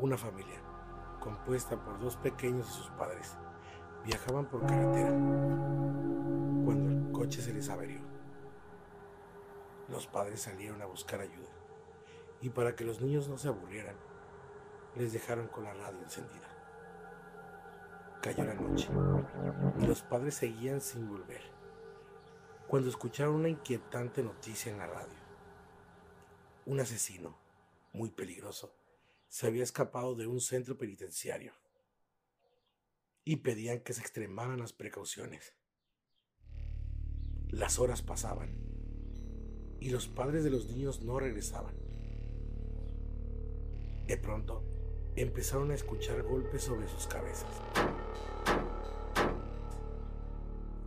[0.00, 0.58] Una familia,
[1.20, 3.36] compuesta por dos pequeños y sus padres,
[4.02, 5.10] viajaban por carretera
[6.64, 8.00] cuando el coche se les averió.
[9.90, 11.50] Los padres salieron a buscar ayuda
[12.40, 13.96] y para que los niños no se aburrieran,
[14.96, 16.48] les dejaron con la radio encendida.
[18.22, 18.88] Cayó la noche
[19.80, 21.42] y los padres seguían sin volver
[22.68, 25.18] cuando escucharon una inquietante noticia en la radio.
[26.64, 27.36] Un asesino,
[27.92, 28.72] muy peligroso,
[29.30, 31.52] se había escapado de un centro penitenciario
[33.24, 35.54] y pedían que se extremaran las precauciones.
[37.48, 38.58] Las horas pasaban
[39.78, 41.76] y los padres de los niños no regresaban.
[44.08, 44.64] De pronto
[45.14, 47.62] empezaron a escuchar golpes sobre sus cabezas.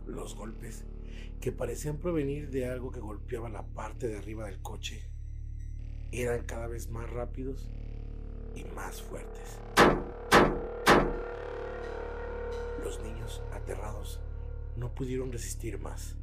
[0.06, 0.84] Los golpes,
[1.40, 5.02] que parecían provenir de algo que golpeaba la parte de arriba del coche,
[6.12, 7.70] eran cada vez más rápidos
[8.74, 9.58] más fuertes.
[12.82, 14.20] Los niños, aterrados,
[14.76, 16.16] no pudieron resistir más.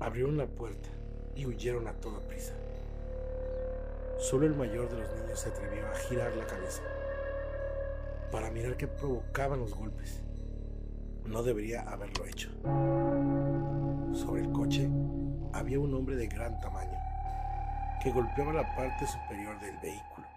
[0.00, 0.88] Abrieron la puerta
[1.34, 2.54] y huyeron a toda prisa.
[4.18, 6.82] Solo el mayor de los niños se atrevió a girar la cabeza
[8.32, 10.22] para mirar qué provocaban los golpes.
[11.24, 12.50] No debería haberlo hecho.
[14.14, 14.88] Sobre el coche
[15.52, 16.98] había un hombre de gran tamaño
[18.02, 20.35] que golpeaba la parte superior del vehículo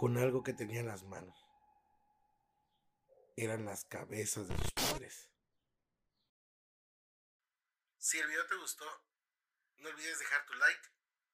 [0.00, 1.46] con algo que tenía en las manos.
[3.36, 5.28] Eran las cabezas de sus padres.
[7.98, 8.86] Si el video te gustó,
[9.76, 10.88] no olvides dejar tu like,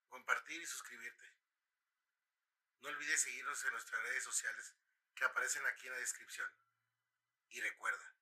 [0.09, 1.25] compartir y suscribirte.
[2.81, 4.75] No olvides seguirnos en nuestras redes sociales
[5.15, 6.50] que aparecen aquí en la descripción.
[7.50, 8.16] Y recuerda,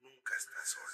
[0.00, 0.92] nunca estás solo.